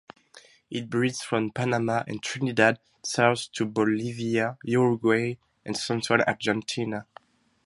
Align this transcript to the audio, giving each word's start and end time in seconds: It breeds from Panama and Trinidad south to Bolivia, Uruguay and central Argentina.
It 0.71 0.89
breeds 0.89 1.21
from 1.21 1.51
Panama 1.51 2.01
and 2.07 2.23
Trinidad 2.23 2.79
south 3.03 3.51
to 3.51 3.65
Bolivia, 3.67 4.57
Uruguay 4.63 5.37
and 5.63 5.77
central 5.77 6.21
Argentina. 6.21 7.05